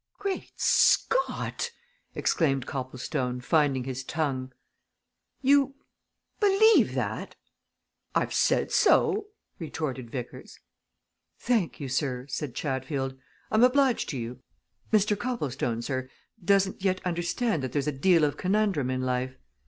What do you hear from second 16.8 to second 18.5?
yet understand that there's a deal of